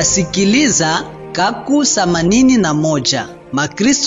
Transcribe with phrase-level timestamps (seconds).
[0.00, 3.28] Tasikiliza Kaku themanini na moja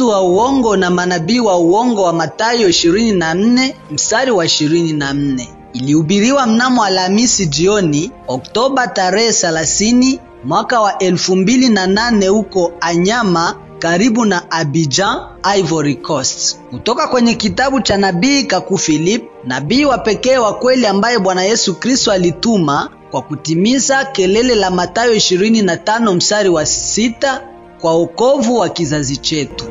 [0.07, 5.47] wa uongo na manabii wa uongo wa Mathayo 24 mstari wa 24.
[5.73, 15.19] Ilihubiriwa mnamo Alhamisi jioni Oktoba tarehe 30 mwaka wa 2008 huko Anyama karibu na Abidjan,
[15.57, 16.57] Ivory Coast.
[16.69, 21.75] Kutoka kwenye kitabu cha nabii Kaku Philip, nabii wa pekee wa kweli ambaye Bwana Yesu
[21.75, 27.47] Kristo alituma kwa kutimiza kelele la Mathayo 25 mstari wa sita
[27.81, 29.65] kwa wokovu wa kizazi chetu.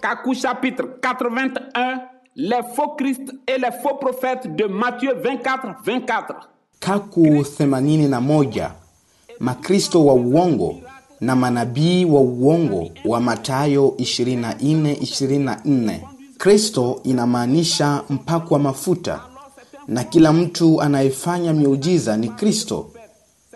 [0.00, 1.98] Kaku chapitre 81
[2.36, 6.34] Les faux Christ et les faux prophètes de Matthieu 24 24
[6.80, 8.70] Kaku 81
[9.40, 10.74] Makristo wa uongo
[11.20, 15.98] na manabii wa uongo wa Mathayo 24 24.
[16.38, 19.20] Kristo inamaanisha mpakwa mafuta
[19.88, 22.86] na kila mtu anayefanya miujiza ni Kristo.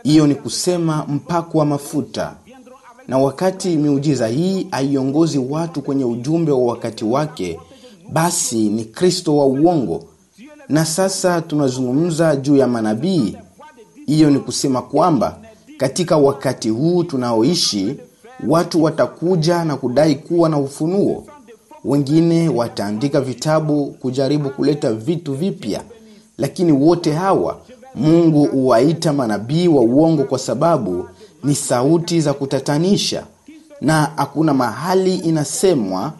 [0.03, 2.37] Hiyo ni kusema mpako wa mafuta.
[3.09, 7.61] Na wakati miujiza hii haiongozi watu kwenye ujumbe wa wakati wake,
[8.13, 10.05] basi ni Kristo wa uongo.
[10.69, 13.37] Na sasa tunazungumza juu ya manabii.
[14.07, 15.39] Hiyo ni kusema kwamba
[15.77, 17.97] katika wakati huu tunaoishi,
[18.49, 21.25] watu watakuja na kudai kuwa na ufunuo.
[21.85, 25.83] Wengine wataandika vitabu kujaribu kuleta vitu vipya,
[26.43, 27.61] lakini wote hawa
[27.95, 31.09] Mungu huwaita manabii wa uongo kwa sababu
[31.45, 33.27] ni sauti za kutatanisha,
[33.81, 36.13] na hakuna mahali inasemwa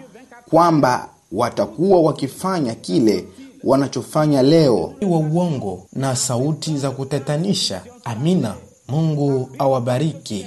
[0.51, 3.25] kwamba watakuwa wakifanya kile
[3.65, 4.95] wanachofanya leo.
[5.11, 7.83] Wa uongo na sauti za kutatanisha.
[8.05, 8.55] Amina.
[8.89, 10.47] Mungu awabariki.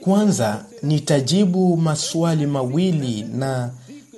[0.00, 3.70] Kwanza nitajibu maswali mawili na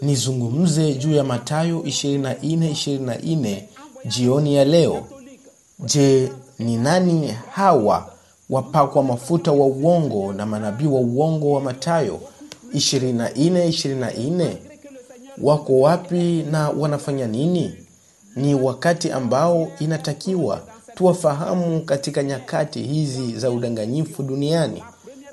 [0.02, 3.62] nizungumze juu ya Mathayo 24:24 24
[4.04, 5.04] jioni ya leo.
[5.78, 8.12] Je, ni nani hawa
[8.50, 12.20] wapakwa mafuta wa uongo na manabii wa uongo wa Mathayo
[12.74, 14.56] 24:24 24?
[15.42, 17.74] Wako wapi na wanafanya nini?
[18.36, 20.62] Ni wakati ambao inatakiwa
[20.94, 24.82] tuwafahamu katika nyakati hizi za udanganyifu duniani.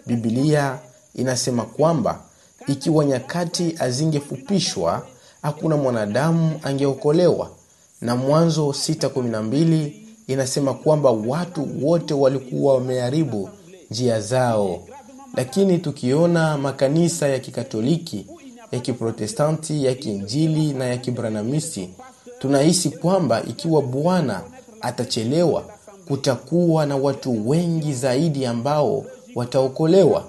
[0.06, 0.80] Biblia
[1.16, 2.20] inasema kwamba
[2.68, 5.06] ikiwa nyakati azingefupishwa,
[5.42, 7.50] hakuna mwanadamu angeokolewa,
[8.02, 9.92] na Mwanzo 6:12
[10.28, 13.50] inasema kwamba watu wote walikuwa wameharibu
[13.92, 14.80] njia zao.
[15.36, 18.26] Lakini tukiona makanisa ya Kikatoliki,
[18.72, 21.90] ya Kiprotestanti, ya Kiinjili na ya Kibranamisi,
[22.40, 24.42] tunahisi kwamba ikiwa Bwana
[24.82, 25.64] atachelewa,
[26.08, 29.06] kutakuwa na watu wengi zaidi ambao
[29.36, 30.24] wataokolewa.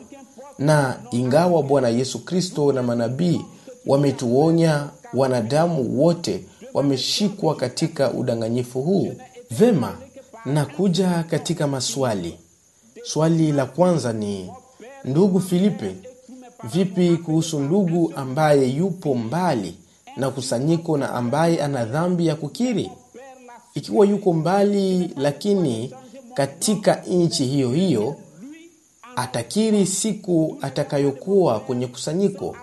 [0.58, 3.40] Na ingawa Bwana Yesu Kristo na manabii
[3.86, 9.12] wametuonya, wanadamu wote wameshikwa katika udanganyifu huu.
[9.50, 9.98] Vema,
[10.44, 12.38] nakuja katika maswali.
[13.02, 14.50] Swali la kwanza ni
[15.04, 15.94] ndugu Filipe,
[16.72, 19.74] vipi kuhusu ndugu ambaye yupo mbali
[20.16, 22.90] na kusanyiko na ambaye ana dhambi ya kukiri?
[23.74, 25.94] Ikiwa yuko mbali lakini
[26.34, 28.16] katika nchi hiyo hiyo,
[29.18, 32.56] atakiri siku atakayokuwa kwenye kusanyiko.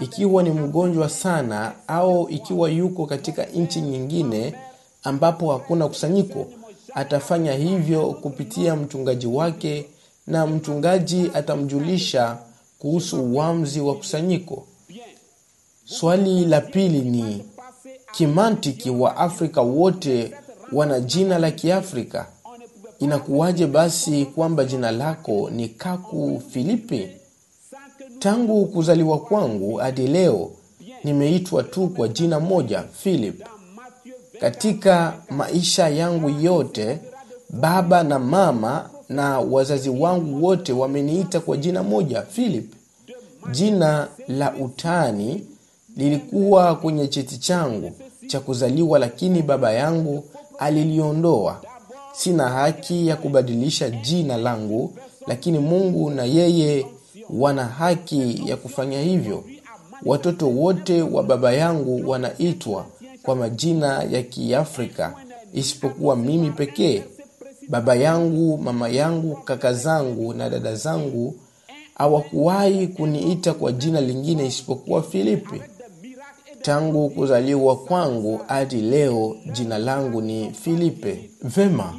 [0.00, 4.54] Ikiwa ni mgonjwa sana au ikiwa yuko katika nchi nyingine
[5.02, 6.46] ambapo hakuna kusanyiko,
[6.94, 9.86] atafanya hivyo kupitia mchungaji wake,
[10.26, 12.38] na mchungaji atamjulisha
[12.78, 14.66] kuhusu uamuzi wa kusanyiko.
[15.84, 17.44] Swali la pili ni
[18.12, 20.34] kimantiki, wa Afrika wote
[20.72, 22.26] wana jina la Kiafrika.
[23.04, 27.08] Inakuwaje basi kwamba jina lako ni Kaku Filipi?
[28.18, 30.50] Tangu kuzaliwa kwangu hadi leo
[31.04, 33.42] nimeitwa tu kwa jina moja, Philip.
[34.40, 36.98] Katika maisha yangu yote,
[37.50, 42.72] baba na mama na wazazi wangu wote wameniita kwa jina moja, Philip.
[43.50, 45.46] Jina la utani
[45.96, 47.92] lilikuwa kwenye cheti changu
[48.26, 50.24] cha kuzaliwa, lakini baba yangu
[50.58, 51.60] aliliondoa.
[52.16, 54.92] Sina haki ya kubadilisha jina langu,
[55.26, 56.86] lakini Mungu na yeye
[57.30, 59.44] wana haki ya kufanya hivyo.
[60.04, 62.86] Watoto wote wa baba yangu wanaitwa
[63.22, 65.14] kwa majina ya Kiafrika
[65.52, 67.02] isipokuwa mimi pekee.
[67.68, 71.34] Baba yangu, mama yangu, kaka zangu na dada zangu
[71.94, 75.62] hawakuwahi kuniita kwa jina lingine isipokuwa Filipi.
[76.64, 81.30] Tangu kuzaliwa kwangu hadi leo jina langu ni Filipe.
[81.42, 81.94] Vema,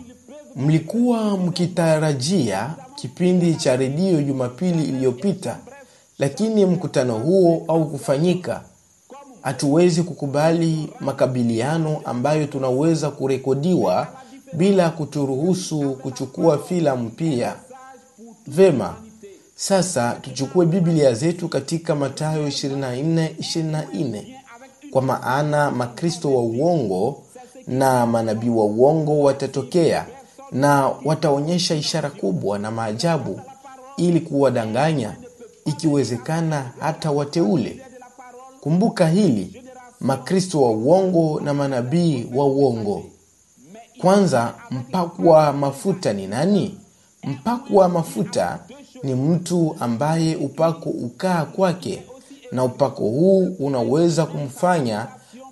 [0.55, 5.57] mlikuwa mkitarajia kipindi cha redio Jumapili iliyopita,
[6.19, 8.61] lakini mkutano huo au kufanyika.
[9.41, 14.07] Hatuwezi kukubali makabiliano ambayo tunaweza kurekodiwa
[14.53, 17.55] bila kuturuhusu kuchukua filamu pia.
[18.47, 18.95] Vema,
[19.55, 24.23] sasa tuchukue Biblia zetu katika matayo 2424 24,
[24.95, 27.23] kwa maana makristo wa uongo
[27.67, 30.05] na manabii wa uongo watatokea
[30.51, 33.41] na wataonyesha ishara kubwa na maajabu
[33.97, 35.15] ili kuwadanganya,
[35.65, 37.81] ikiwezekana hata wateule.
[38.61, 39.63] Kumbuka hili,
[39.99, 43.03] makristo wa uongo na manabii wa uongo.
[44.01, 46.77] Kwanza, mpakwa mafuta ni nani?
[47.23, 48.59] Mpakwa mafuta
[49.03, 52.03] ni mtu ambaye upako ukaa kwake,
[52.51, 55.07] na upako huu unaweza kumfanya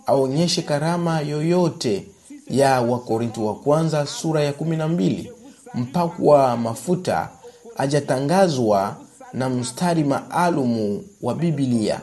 [0.06, 2.08] aonyeshe karama yoyote
[2.50, 5.32] ya Wakorinto wa kwanza sura ya kumi na mbili.
[5.74, 7.30] Mpakwa mafuta
[7.78, 8.96] ajatangazwa
[9.34, 12.00] na mstari maalumu wa bibilia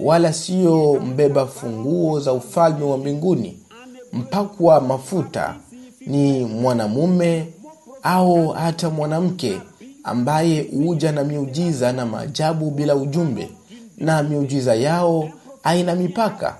[0.00, 3.58] wala siyo mbeba funguo za ufalme wa mbinguni.
[4.12, 5.54] Mpakwa mafuta
[6.06, 7.48] ni mwanamume
[8.02, 9.60] au hata mwanamke
[10.04, 13.48] ambaye huja na miujiza na maajabu bila ujumbe,
[13.96, 15.28] na miujiza yao
[15.62, 16.56] haina mipaka.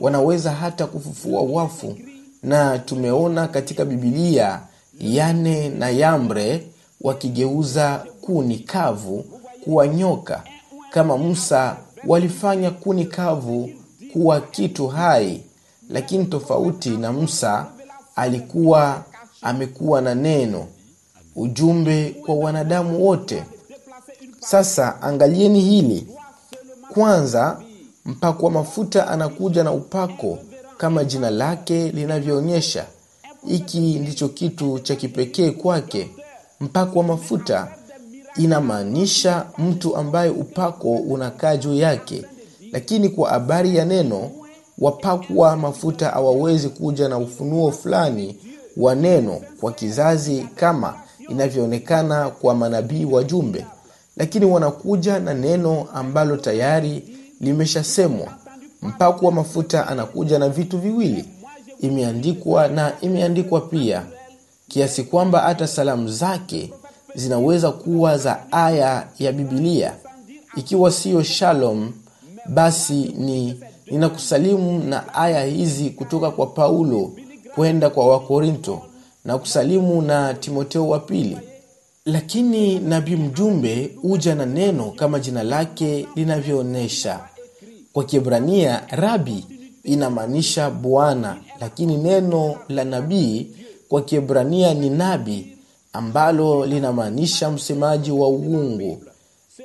[0.00, 1.96] Wanaweza hata kufufua wafu,
[2.42, 4.60] na tumeona katika Bibilia
[5.00, 6.66] Yane na Yambre
[7.00, 9.24] wakigeuza kuni kavu
[9.64, 10.42] kuwa nyoka,
[10.90, 11.76] kama Musa
[12.06, 13.70] walifanya kuni kavu
[14.12, 15.42] kuwa kitu hai.
[15.90, 17.66] Lakini tofauti na Musa,
[18.16, 19.04] alikuwa
[19.42, 20.66] amekuwa na neno,
[21.36, 23.44] ujumbe kwa wanadamu wote.
[24.40, 26.06] Sasa angalieni hili
[26.94, 27.60] kwanza.
[28.04, 30.38] Mpakwa mafuta anakuja na upako
[30.78, 32.86] kama jina lake linavyoonyesha.
[33.46, 36.10] Hiki ndicho kitu cha kipekee kwake.
[36.60, 37.68] Mpako wa mafuta
[38.36, 42.24] inamaanisha mtu ambaye upako unakaa juu yake,
[42.72, 44.30] lakini kwa habari ya neno,
[44.78, 48.36] wapakwa mafuta hawawezi kuja na ufunuo fulani
[48.76, 50.94] wa neno kwa kizazi kama
[51.28, 53.66] inavyoonekana kwa manabii wajumbe,
[54.20, 57.02] lakini wanakuja na neno ambalo tayari
[57.40, 58.28] limeshasemwa.
[58.82, 61.24] Mpako wa mafuta anakuja na vitu viwili,
[61.80, 64.02] imeandikwa na imeandikwa pia,
[64.68, 66.72] kiasi kwamba hata salamu zake
[67.14, 69.92] zinaweza kuwa za aya ya bibilia
[70.56, 71.92] Ikiwa siyo shalom,
[72.48, 77.12] basi ni ninakusalimu na aya hizi kutoka kwa Paulo
[77.54, 78.82] kwenda kwa Wakorinto
[79.24, 81.38] na kusalimu na Timoteo wa pili.
[82.04, 87.20] Lakini nabii mjumbe huja na neno kama jina lake linavyoonyesha.
[87.92, 89.44] Kwa Kiebrania rabi
[89.84, 93.50] inamaanisha bwana, lakini neno la nabii
[93.88, 95.56] kwa Kiebrania ni nabi
[95.92, 99.02] ambalo linamaanisha msemaji wa uungu.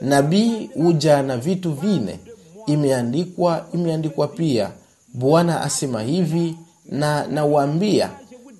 [0.01, 2.19] Nabii huja na vitu vine,
[2.67, 4.71] imeandikwa imeandikwa pia,
[5.13, 6.55] Bwana asema hivi
[6.85, 8.09] na nawaambia.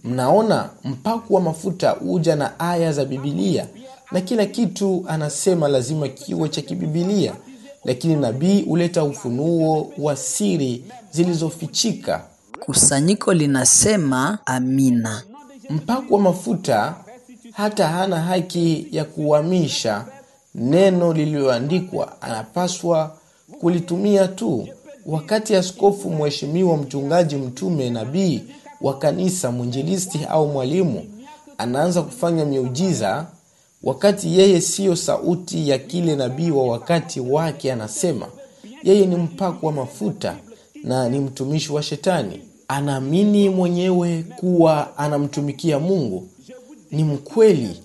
[0.06, 3.68] Mnaona, mpakwa mafuta huja na aya za Bibilia
[4.12, 7.34] na kila kitu anasema lazima kiwe cha kibibilia,
[7.86, 12.22] lakini nabii huleta ufunuo wa siri zilizofichika.
[12.60, 15.24] Kusanyiko linasema amina.
[15.70, 16.96] Mpakwa mafuta
[17.54, 20.06] hata hana haki ya kuhamisha
[20.56, 23.18] neno lililoandikwa, anapaswa
[23.60, 24.68] kulitumia tu.
[25.06, 28.44] Wakati askofu, mheshimiwa, mchungaji, mtume, nabii
[28.82, 31.06] wa kanisa, mwinjilisti au mwalimu
[31.58, 33.26] anaanza kufanya miujiza,
[33.84, 38.28] wakati yeye siyo sauti ya kile nabii wa wakati wake, anasema
[38.84, 40.36] yeye ni mpakwa mafuta
[40.84, 42.42] na ni mtumishi wa Shetani.
[42.68, 46.28] Anaamini mwenyewe kuwa anamtumikia Mungu,
[46.92, 47.82] ni mkweli,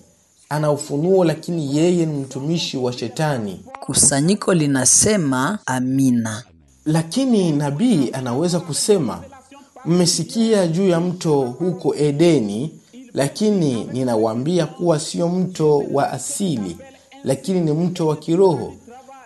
[0.49, 3.61] ana ufunuo, lakini yeye ni mtumishi wa Shetani.
[3.79, 6.43] Kusanyiko linasema amina.
[6.85, 9.23] Lakini nabii anaweza kusema,
[9.85, 12.71] mmesikia juu ya mto huko Edeni,
[13.13, 16.77] lakini ninawaambia kuwa sio mto wa asili,
[17.23, 18.73] lakini ni mto wa kiroho.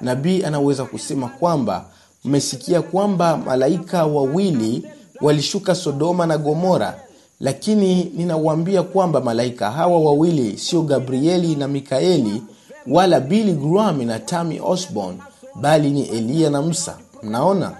[0.02, 1.86] Nabii anaweza kusema kwamba
[2.26, 4.84] mmesikia kwamba malaika wawili
[5.22, 7.00] walishuka Sodoma na Gomora,
[7.40, 12.44] lakini ninawaambia kwamba malaika hawa wawili sio Gabrieli na Mikaeli
[12.88, 15.18] wala Billy Graham na Tammy Osborne,
[15.62, 16.98] bali ni Eliya na Musa.
[17.24, 17.72] Mnaona,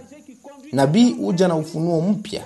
[0.72, 2.44] nabii huja na ufunuo mpya,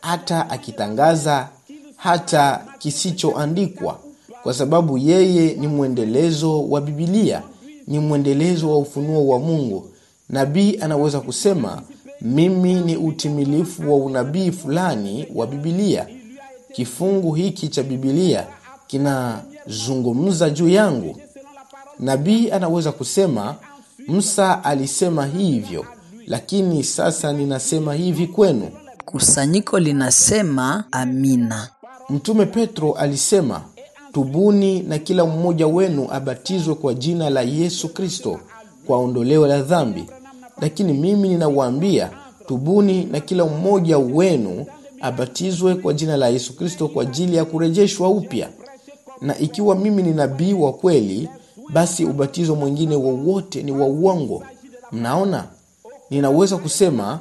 [0.00, 1.48] hata akitangaza
[1.96, 3.98] hata kisichoandikwa,
[4.42, 7.42] kwa sababu yeye ni mwendelezo wa Bibilia,
[7.86, 9.90] ni mwendelezo wa ufunuo wa Mungu.
[10.28, 11.82] Nabii anaweza kusema
[12.20, 16.06] mimi ni utimilifu wa unabii fulani wa Bibilia.
[16.72, 18.46] Kifungu hiki cha Bibilia
[18.86, 21.16] kinazungumza juu yangu.
[21.98, 23.54] Nabii anaweza kusema
[24.08, 25.84] Musa alisema hivyo,
[26.26, 28.70] lakini sasa ninasema hivi kwenu.
[29.10, 31.68] Kusanyiko linasema amina.
[32.10, 33.62] Mtume Petro alisema,
[34.12, 38.40] tubuni na kila mmoja wenu abatizwe kwa jina la Yesu Kristo
[38.86, 40.04] kwa ondoleo la dhambi.
[40.60, 42.10] Lakini mimi ninawaambia,
[42.46, 44.66] tubuni na kila mmoja wenu
[45.00, 48.48] abatizwe kwa jina la Yesu Kristo kwa ajili ya kurejeshwa upya.
[49.20, 51.28] Na ikiwa mimi ni nabii wa kweli,
[51.72, 54.42] basi ubatizo mwingine wowote ni wa uongo.
[54.92, 55.44] Mnaona,
[56.10, 57.20] ninaweza kusema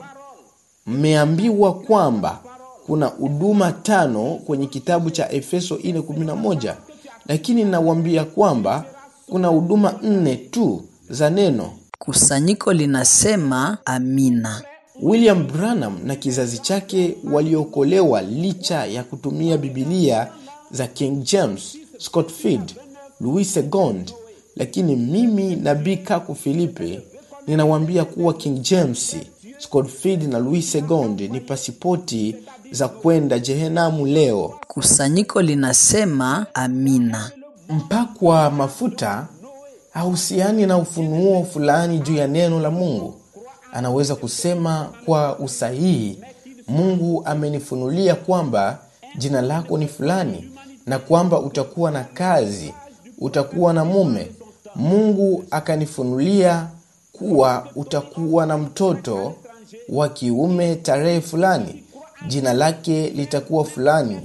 [0.87, 2.39] mmeambiwa kwamba
[2.85, 6.75] kuna huduma tano kwenye kitabu cha Efeso 4:11
[7.27, 8.85] lakini nawaambia kwamba
[9.29, 11.71] kuna huduma nne tu za neno.
[11.99, 14.61] Kusanyiko linasema amina.
[15.01, 20.27] William Branham na kizazi chake waliokolewa licha ya kutumia Bibilia
[20.71, 22.75] za King James, Scofield,
[23.21, 24.13] Louis Segond,
[24.55, 27.01] lakini mimi na Kaku Filipe
[27.47, 29.15] ninawaambia kuwa King James,
[29.57, 32.35] Scofield na Louis Segond ni pasipoti
[32.71, 34.53] za kwenda Jehenamu leo.
[34.67, 37.31] Kusanyiko linasema amina.
[37.69, 39.27] Mpakwa mafuta
[39.93, 43.13] hahusiani na ufunuo fulani juu ya neno la Mungu.
[43.73, 46.19] Anaweza kusema kwa usahihi,
[46.67, 48.79] Mungu amenifunulia kwamba
[49.17, 50.51] jina lako ni fulani
[50.85, 52.73] na kwamba utakuwa na kazi,
[53.19, 54.31] utakuwa na mume.
[54.75, 56.67] Mungu akanifunulia
[57.13, 59.33] kuwa utakuwa na mtoto
[59.89, 61.83] wa kiume tarehe fulani,
[62.27, 64.17] jina lake litakuwa fulani.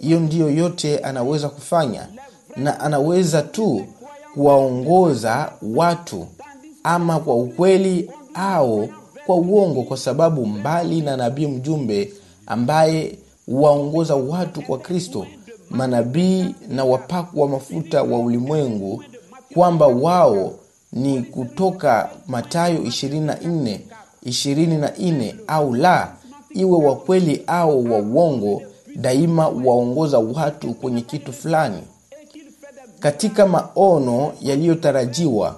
[0.00, 2.08] Hiyo ndiyo yote anaweza kufanya,
[2.56, 3.84] na anaweza tu
[4.34, 6.26] kuwaongoza watu
[6.84, 8.88] ama kwa ukweli au
[9.26, 12.12] kwa uongo, kwa sababu mbali na nabii mjumbe
[12.46, 15.26] ambaye huwaongoza watu kwa Kristo,
[15.70, 19.04] manabii na wapaku wa mafuta wa ulimwengu,
[19.54, 20.54] kwamba wao
[20.92, 23.78] ni kutoka Mathayo 24
[24.26, 26.12] 24 au la,
[26.54, 28.62] iwe wa kweli au wa uongo,
[28.96, 31.82] daima waongoza watu kwenye kitu fulani.
[33.00, 35.56] Katika maono yaliyotarajiwa,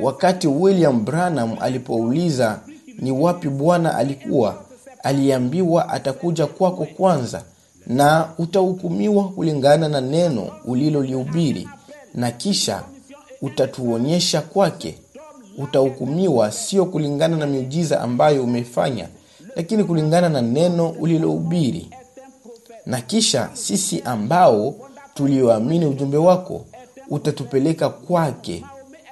[0.00, 2.60] wakati William Branham alipouliza
[2.98, 4.54] ni wapi Bwana alikuwa,
[5.02, 7.42] aliambiwa atakuja kwako kwanza
[7.86, 11.68] na utahukumiwa kulingana na neno ulilolihubiri,
[12.14, 12.82] na kisha
[13.42, 14.98] utatuonyesha kwake.
[15.58, 19.08] Utahukumiwa sio kulingana na miujiza ambayo umefanya,
[19.56, 21.90] lakini kulingana na neno ulilohubiri.
[22.86, 24.74] Na kisha sisi ambao
[25.14, 26.64] tulioamini ujumbe wako
[27.10, 28.64] utatupeleka kwake.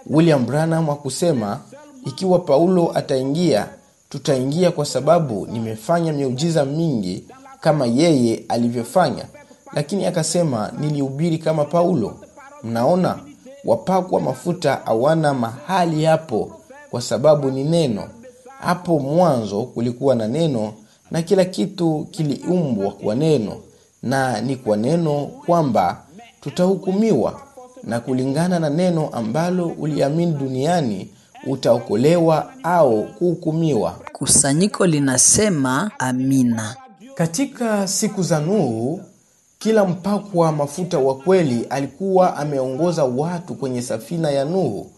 [0.07, 1.61] William Branham akusema,
[2.07, 3.69] ikiwa Paulo ataingia,
[4.09, 7.25] tutaingia kwa sababu nimefanya miujiza mingi
[7.61, 9.25] kama yeye alivyofanya,
[9.73, 12.17] lakini akasema nilihubiri kama Paulo.
[12.63, 13.19] Mnaona,
[13.65, 16.53] wapakwa mafuta hawana mahali hapo,
[16.91, 18.09] kwa sababu ni neno.
[18.61, 20.73] Hapo mwanzo kulikuwa na neno,
[21.11, 23.57] na kila kitu kiliumbwa kwa neno,
[24.03, 26.03] na ni kwa neno kwamba
[26.41, 27.41] tutahukumiwa,
[27.85, 31.09] na kulingana na neno ambalo uliamini duniani
[31.47, 33.91] utaokolewa au kuhukumiwa.
[34.13, 36.77] Kusanyiko linasema amina.
[37.15, 39.01] Katika siku za Nuhu,
[39.65, 44.91] kila mpakwa mafuta wa kweli alikuwa ameongoza watu kwenye safina ya Nuhu.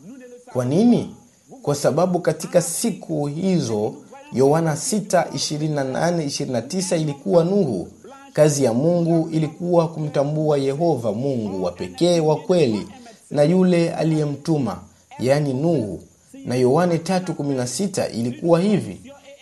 [0.53, 1.15] Kwa nini?
[1.63, 3.95] Kwa sababu katika siku hizo,
[4.33, 7.89] Yohana 6:28-29 ilikuwa Nuhu.
[8.33, 12.89] Kazi ya Mungu ilikuwa kumtambua Yehova Mungu wa pekee wa kweli
[13.31, 14.79] na yule aliyemtuma,
[15.19, 16.01] yaani Nuhu.
[16.45, 19.01] Na Yohane 3:16 ilikuwa hivi: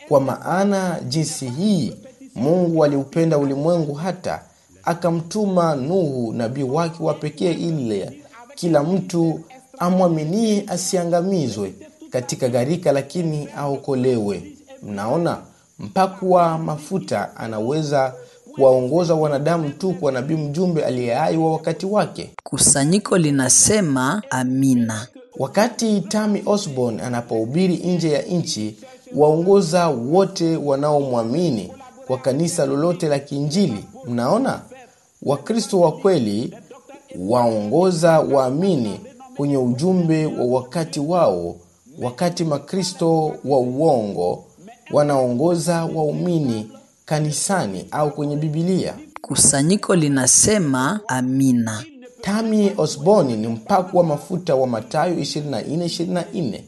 [0.09, 1.93] kwa maana jinsi hii
[2.35, 4.43] Mungu aliupenda ulimwengu hata
[4.86, 8.20] akamtuma Nuhu nabii wake wa pekee, ile
[8.54, 9.40] kila mtu
[9.78, 11.74] amwaminie asiangamizwe
[12.10, 14.42] katika gharika, lakini aokolewe.
[14.82, 15.38] Mnaona,
[15.78, 18.14] mpakwa mafuta anaweza
[18.54, 22.30] kuwaongoza wanadamu tu kwa nabii mjumbe aliye wa wakati wake.
[22.42, 25.06] Kusanyiko linasema amina.
[25.38, 28.76] Wakati Tami Osborne anapohubiri nje ya nchi,
[29.16, 31.72] waongoza wote wanaomwamini
[32.06, 33.84] kwa kanisa lolote la Kiinjili.
[34.08, 34.60] Mnaona,
[35.25, 36.54] Wakristo wa kweli
[37.19, 39.00] waongoza waamini
[39.37, 41.57] kwenye ujumbe wa wakati wao,
[42.02, 44.45] wakati Makristo wa uongo
[44.93, 46.71] wanaongoza waumini
[47.04, 48.95] kanisani au kwenye Bibilia.
[49.23, 51.85] Kusanyiko linasema amina.
[52.21, 56.61] Tami Osborne ni mpakwa mafuta wa Mathayo 24:24.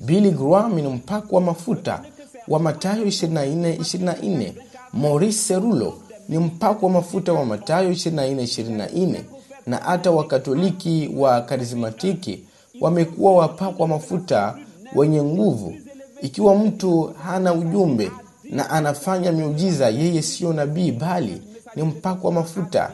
[0.00, 2.02] Billy Graham ni mpakwa mafuta
[2.48, 4.52] wa Mathayo 24:24.
[4.92, 5.94] Maurice Cerulo
[6.32, 9.20] ni mpakwa mafuta wa Mathayo 24:24,
[9.66, 12.44] na hata Wakatoliki wa karismatiki
[12.80, 14.58] wamekuwa wapakwa mafuta
[14.94, 15.74] wenye nguvu.
[16.22, 18.10] Ikiwa mtu hana ujumbe
[18.50, 21.42] na anafanya miujiza, yeye siyo nabii bali
[21.76, 22.90] ni mpakwa mafuta.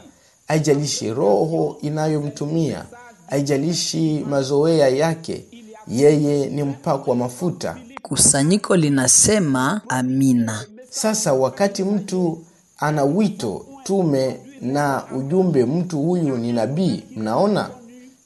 [0.49, 2.85] haijalishi roho inayomtumia
[3.30, 5.45] haijalishi mazoea yake
[5.88, 10.64] yeye ni mpako wa mafuta Kusanyiko linasema amina.
[10.90, 12.38] sasa wakati mtu
[12.78, 17.02] ana wito tume na ujumbe mtu huyu ni nabii.
[17.16, 17.70] Mnaona?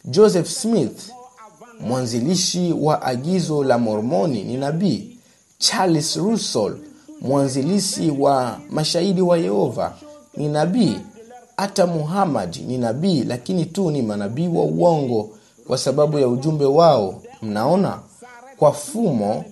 [0.05, 1.11] Joseph smith
[1.81, 5.17] mwanzilishi wa agizo la mormoni ni nabii.
[5.59, 6.77] Charles russell
[7.21, 9.95] mwanzilishi wa mashahidi wa yehova
[10.37, 10.97] ni nabii.
[11.57, 15.31] Hata muhammad ni nabii lakini tu ni manabii wa uongo
[15.67, 17.23] kwa sababu ya ujumbe wao.
[17.43, 17.99] Mnaona?
[18.57, 19.45] Kwa fumo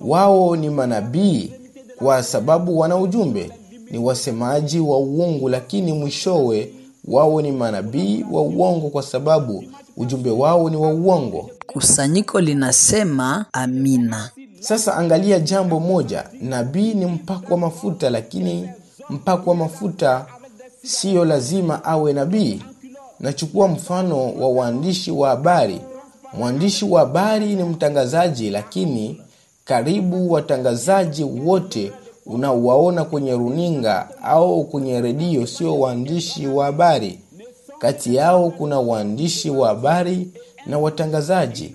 [0.00, 1.52] wao ni manabii
[1.96, 3.50] kwa sababu wana ujumbe
[3.94, 6.70] ni wasemaji wa uongo lakini mwishowe
[7.04, 9.64] wao ni manabii wa uongo kwa sababu
[9.96, 11.50] ujumbe wao ni wa uongo.
[11.66, 14.30] Kusanyiko linasema amina.
[14.60, 16.24] sasa angalia jambo moja.
[16.42, 18.68] Nabii ni mpako wa mafuta lakini
[19.10, 20.26] mpako wa mafuta
[20.84, 22.62] siyo lazima awe nabii.
[23.20, 25.80] Nachukua mfano wa waandishi wa habari.
[26.38, 29.20] Mwandishi wa habari ni mtangazaji lakini
[29.64, 31.92] karibu watangazaji wote
[32.26, 37.18] unaowaona kwenye runinga au kwenye redio sio waandishi wa habari.
[37.78, 40.28] Kati yao kuna waandishi wa habari
[40.66, 41.74] na watangazaji.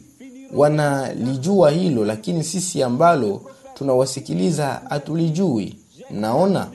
[0.56, 3.42] Wanalijua hilo lakini sisi ambalo
[3.74, 5.76] tunawasikiliza hatulijui.
[6.12, 6.68] Naona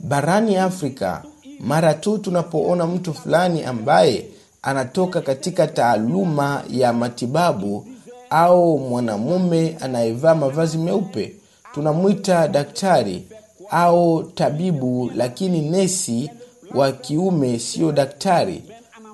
[0.00, 1.22] barani afrika
[1.60, 4.26] mara tu tunapoona mtu fulani ambaye
[4.62, 7.86] anatoka katika taaluma ya matibabu
[8.30, 11.32] au mwanamume anayevaa mavazi meupe
[11.80, 13.24] tunamwita daktari
[13.70, 16.30] au tabibu lakini nesi
[16.74, 18.62] wa kiume siyo daktari.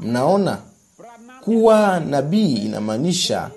[0.01, 0.59] Mnaona?
[1.45, 3.51] Kuwa nabii inamaanisha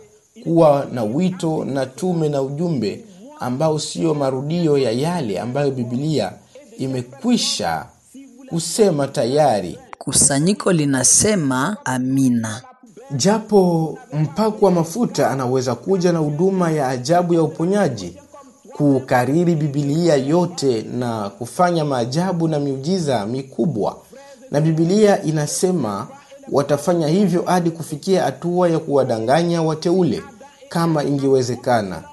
[0.43, 3.03] kuwa na wito na tume na ujumbe
[3.39, 6.31] ambao siyo marudio ya yale ambayo bibilia
[6.77, 7.85] imekwisha
[8.50, 9.77] kusema tayari.
[9.97, 12.62] Kusanyiko linasema amina.
[13.12, 18.17] japo mpakwa mafuta anaweza kuja na huduma ya ajabu ya uponyaji
[18.77, 23.97] kukariri bibilia yote na kufanya maajabu na miujiza mikubwa.
[24.51, 26.07] Na bibilia inasema
[26.51, 30.23] watafanya hivyo hadi kufikia hatua ya kuwadanganya wateule
[30.69, 32.03] kama ingewezekana.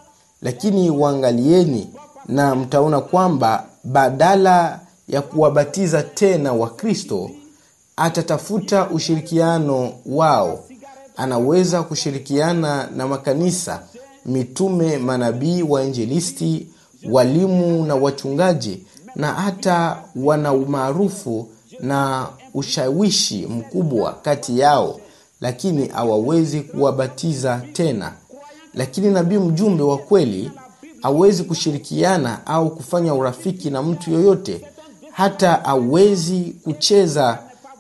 [0.43, 1.89] Lakini waangalieni
[2.29, 7.31] na mtaona kwamba badala ya kuwabatiza tena wakristo
[7.97, 10.65] atatafuta ushirikiano wao.
[11.17, 13.83] Anaweza kushirikiana na makanisa
[14.27, 16.67] mitume manabii wainjilisti
[17.11, 21.49] walimu na wachungaji na hata wana umaarufu
[21.81, 25.01] na ushawishi mkubwa kati yao
[25.41, 28.13] lakini hawawezi kuwabatiza tena.
[28.75, 30.51] Lakini nabii mjumbe wa kweli
[31.03, 34.61] hawezi kushirikiana au kufanya urafiki na mtu yoyote
[35.13, 37.39] hata hawezi kucheza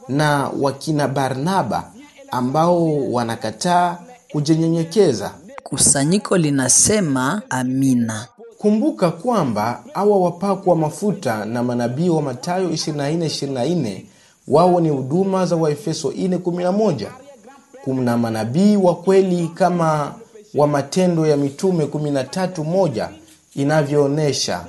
[0.08, 1.90] na wakina barnaba
[2.30, 3.98] ambao wanakataa
[4.32, 5.30] kujinyenyekeza
[5.64, 8.26] Kusanyiko linasema amina.
[8.58, 14.00] kumbuka kwamba hawa wapakwa mafuta na manabii wa matayo 24:24
[14.48, 17.06] wao ni huduma za waefeso 4:11
[17.84, 20.14] kuna manabii wa kweli kama
[20.54, 23.08] wa matendo ya mitume 13:1
[23.54, 24.64] inavyoonyesha.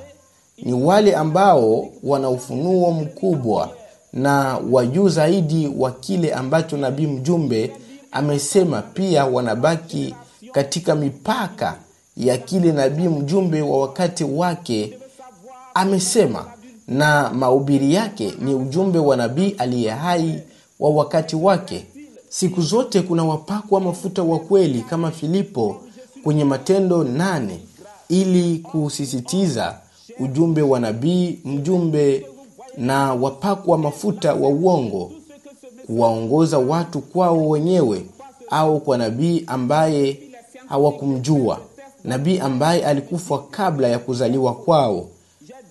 [0.62, 3.70] Ni wale ambao wana ufunuo mkubwa
[4.12, 7.72] na wajuu zaidi wa kile ambacho nabii mjumbe
[8.12, 8.82] amesema.
[8.82, 10.14] Pia wanabaki
[10.54, 11.78] katika mipaka
[12.16, 14.98] ya kile nabii mjumbe wa wakati wake
[15.74, 16.46] amesema
[16.88, 20.40] na mahubiri yake ni ujumbe wa nabii aliye hai
[20.80, 21.86] wa wakati wake.
[22.28, 25.76] Siku zote kuna wapakwa mafuta wa kweli kama filipo
[26.24, 27.60] kwenye matendo nane
[28.08, 29.78] ili kusisitiza
[30.20, 32.26] ujumbe wa nabii mjumbe
[32.78, 35.12] na wapakwa mafuta wa uongo
[35.86, 38.06] kuwaongoza watu kwao wenyewe
[38.50, 40.18] au kwa nabii ambaye
[40.78, 41.58] hawakumjua
[42.04, 45.08] nabii ambaye alikufa kabla ya kuzaliwa kwao.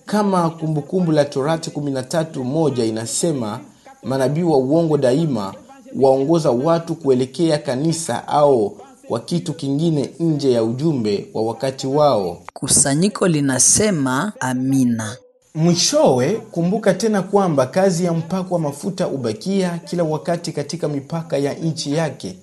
[0.06, 3.60] Kama kumbukumbu la torati 13:1 inasema
[4.02, 5.54] manabii wa uongo daima
[6.00, 8.76] waongoza watu kuelekea kanisa au
[9.08, 12.38] kwa kitu kingine nje ya ujumbe wa wakati wao.
[12.52, 15.16] Kusanyiko linasema amina.
[15.54, 21.54] mwishowe kumbuka tena kwamba kazi ya mpako wa mafuta ubakia kila wakati katika mipaka ya
[21.54, 22.36] nchi yake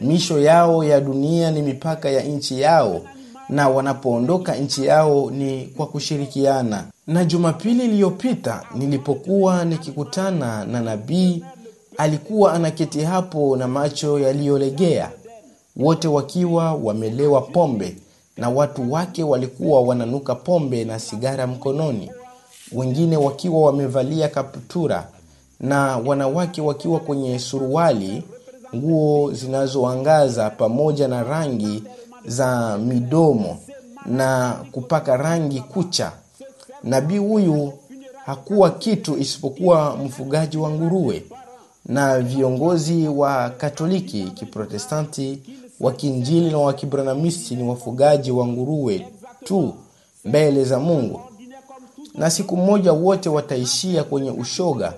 [0.00, 3.00] misho yao ya dunia ni mipaka ya nchi yao
[3.48, 6.84] na wanapoondoka nchi yao ni kwa kushirikiana.
[7.06, 11.44] Na jumapili iliyopita nilipokuwa nikikutana na nabii
[11.96, 15.10] alikuwa anaketi hapo na macho yaliyolegea
[15.76, 17.96] wote wakiwa wamelewa pombe
[18.36, 22.10] na watu wake walikuwa wananuka pombe na sigara mkononi
[22.72, 25.08] wengine wakiwa wamevalia kaptura
[25.60, 28.22] na wanawake wakiwa kwenye suruali
[28.76, 31.82] nguo zinazoangaza pamoja na rangi
[32.26, 33.58] za midomo
[34.06, 36.12] na kupaka rangi kucha.
[36.84, 37.72] Nabii huyu
[38.26, 41.24] hakuwa kitu isipokuwa mfugaji wa nguruwe
[41.86, 45.38] na viongozi wa katoliki kiprotestanti
[45.80, 49.06] wa kiinjili na wa kibranamisti ni wafugaji wa nguruwe
[49.44, 49.74] tu
[50.24, 51.20] mbele za mungu.
[52.14, 54.92] Na siku mmoja wote wataishia kwenye ushoga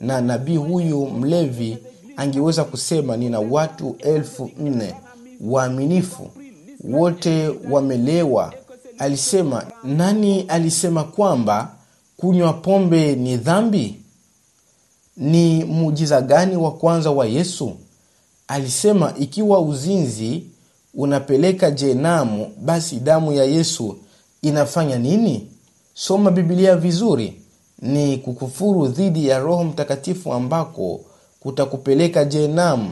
[0.00, 1.78] na nabii huyu mlevi
[2.16, 4.94] angeweza kusema nina watu elfu nne.
[5.40, 6.30] Waaminifu
[6.84, 8.54] wote wamelewa.
[8.98, 11.74] Alisema nani alisema kwamba
[12.16, 13.98] kunywa pombe ni dhambi?
[15.16, 17.72] Ni muujiza gani wa kwanza wa yesu?
[18.48, 20.44] Alisema ikiwa uzinzi
[20.94, 23.96] unapeleka jenamu basi damu ya yesu
[24.42, 25.48] inafanya nini?
[25.94, 27.40] Soma bibilia vizuri.
[27.82, 31.00] Ni kukufuru dhidi ya roho mtakatifu ambako
[31.42, 32.90] kutakupeleka jenamu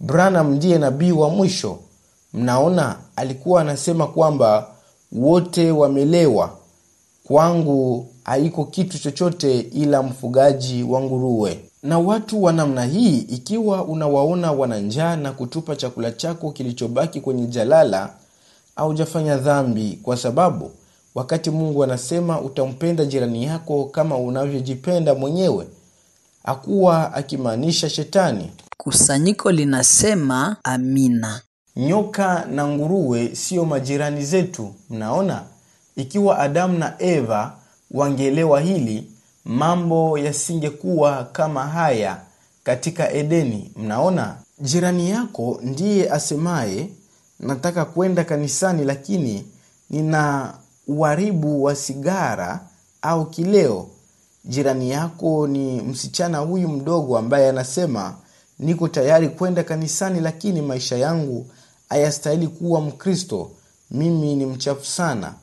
[0.00, 1.78] branham ndiye nabii wa mwisho.
[2.34, 4.66] Mnaona alikuwa anasema kwamba
[5.12, 6.50] wote wamelewa.
[7.24, 11.60] Kwangu haiko kitu chochote ila mfugaji wa nguruwe.
[11.82, 17.46] Na watu wa namna hii ikiwa unawaona wana njaa na kutupa chakula chako kilichobaki kwenye
[17.46, 18.12] jalala
[18.76, 20.70] aujafanya dhambi kwa sababu
[21.14, 25.66] wakati mungu anasema utampenda jirani yako kama unavyojipenda mwenyewe
[26.44, 28.50] hakuwa akimaanisha shetani.
[28.76, 31.40] Kusanyiko linasema amina.
[31.76, 35.42] nyoka na nguruwe siyo majirani zetu mnaona?
[35.96, 37.52] Ikiwa adamu na eva
[37.90, 39.12] wangeelewa hili
[39.44, 42.20] mambo yasingekuwa kama haya
[42.64, 44.36] katika edeni mnaona?
[44.60, 46.88] Jirani yako ndiye asemaye
[47.40, 49.44] nataka kwenda kanisani lakini
[49.90, 50.54] nina
[50.86, 52.60] uharibu wa sigara
[53.02, 53.88] au kileo
[54.44, 58.14] jirani yako ni msichana huyu mdogo ambaye anasema
[58.58, 61.46] niko tayari kwenda kanisani lakini maisha yangu
[61.88, 63.50] hayastahili kuwa mkristo.
[63.90, 65.34] Mimi ni mchafu sana.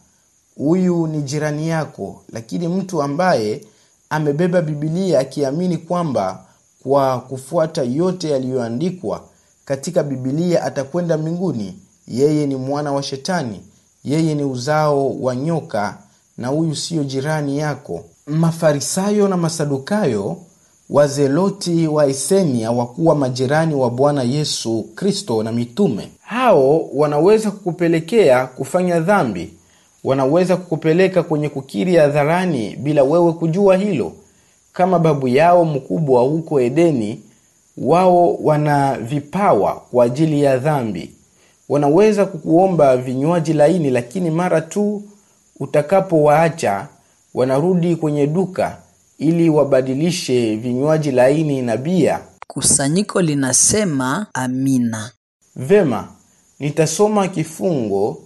[0.57, 2.21] Huyu ni jirani yako.
[2.33, 3.65] Lakini mtu ambaye
[4.09, 6.45] amebeba bibilia akiamini kwamba
[6.83, 9.23] kwa kufuata yote yaliyoandikwa
[9.65, 13.61] katika bibilia atakwenda mbinguni yeye ni mwana wa shetani
[14.03, 15.97] yeye ni uzao wa nyoka
[16.37, 20.37] na huyu siyo jirani yako mafarisayo na masadukayo
[20.89, 26.09] wazeloti wa esenia wakuwa majirani wa bwana yesu kristo na mitume.
[26.21, 29.53] Hao wanaweza kukupelekea kufanya dhambi.
[30.03, 34.11] Wanaweza kukupeleka kwenye kukiri hadharani bila wewe kujua hilo.
[34.73, 37.21] Kama babu yao mkubwa huko edeni
[37.77, 41.11] wao wana vipawa kwa ajili ya dhambi.
[41.69, 45.03] Wanaweza kukuomba vinywaji laini lakini mara tu
[45.59, 46.87] utakapowaacha
[47.35, 48.77] wanarudi kwenye duka
[49.17, 55.11] ili wabadilishe vinywaji laini na bia Kusanyiko linasema amina.
[55.55, 56.07] vema
[56.59, 58.17] nitasoma kifungo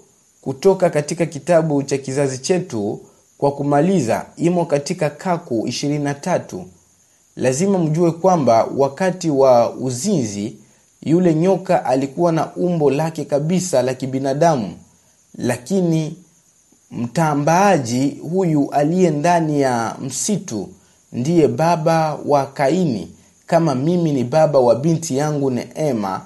[0.41, 3.01] kutoka katika kitabu cha kizazi chetu
[3.37, 6.63] kwa kumaliza imo katika kaku 23
[7.35, 10.55] lazima mjue kwamba wakati wa uzinzi
[11.01, 14.73] yule nyoka alikuwa na umbo lake kabisa la kibinadamu
[15.37, 16.17] lakini
[16.91, 20.69] mtambaaji huyu aliye ndani ya msitu
[21.13, 23.11] ndiye baba wa kaini.
[23.47, 26.21] Kama mimi ni baba wa binti yangu neema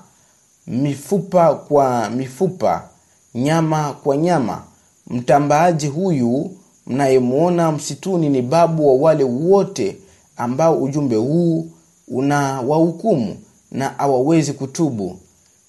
[0.68, 2.90] mifupa kwa mifupa
[3.36, 4.64] nyama kwa nyama
[5.08, 6.52] mtambaaji huyu
[6.88, 9.98] mnayemwona msituni ni babu wa wale wote
[10.38, 11.68] ambao ujumbe huu
[12.08, 13.36] una wahukumu
[13.72, 15.18] na hawawezi kutubu.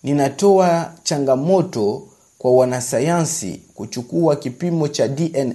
[0.03, 2.03] Ninatoa changamoto
[2.45, 5.55] kwa wanasayansi kuchukua kipimo cha dna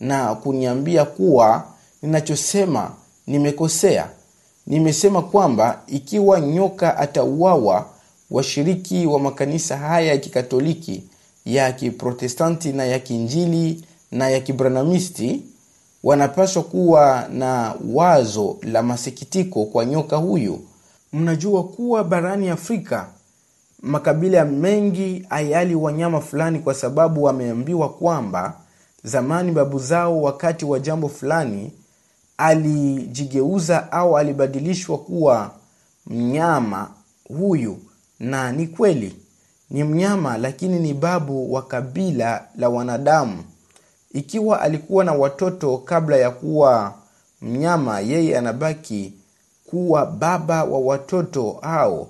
[0.00, 1.64] na kuniambia kuwa
[2.02, 2.90] ninachosema
[3.26, 4.08] nimekosea.
[4.66, 7.86] Nimesema kwamba ikiwa nyoka atauawa
[8.30, 11.02] washiriki wa makanisa haya ya kikatoliki
[11.44, 15.42] ya kiprotestanti na ya kiinjili na ya kibranamisti
[16.04, 20.60] wanapaswa kuwa na wazo la masikitiko kwa nyoka huyu.
[21.12, 23.06] Mnajua kuwa barani afrika
[23.82, 28.54] makabila mengi ayali wanyama fulani kwa sababu wameambiwa kwamba
[29.04, 31.72] zamani babu zao wakati wa jambo fulani
[32.38, 35.50] alijigeuza au alibadilishwa kuwa
[36.06, 36.90] mnyama
[37.38, 37.78] huyu.
[38.20, 39.16] Na ni kweli
[39.70, 43.44] ni mnyama lakini ni babu wa kabila la wanadamu.
[44.12, 46.94] Ikiwa alikuwa na watoto kabla ya kuwa
[47.42, 49.12] mnyama yeye anabaki
[49.66, 52.08] kuwa baba wa watoto hao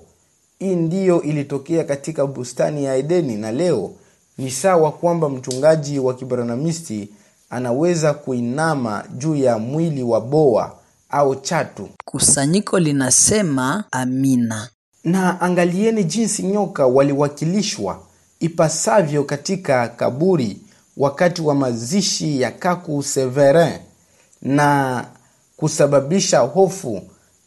[0.59, 3.91] hii ndiyo ilitokea katika bustani ya edeni na leo
[4.37, 7.09] ni sawa kwamba mchungaji wa kibranamisti
[7.49, 10.75] anaweza kuinama juu ya mwili wa boa
[11.09, 11.89] au chatu.
[12.05, 14.69] Kusanyiko linasema amina.
[15.03, 17.99] Na angalieni jinsi nyoka waliwakilishwa
[18.39, 20.57] ipasavyo katika kaburi
[20.97, 23.73] wakati wa mazishi ya Kaku Severin
[24.41, 25.05] na
[25.57, 27.01] kusababisha hofu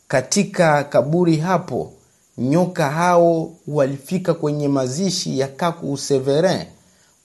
[0.08, 1.92] katika kaburi hapo.
[2.38, 6.64] Nyoka hao walifika kwenye mazishi ya Kaku Severin,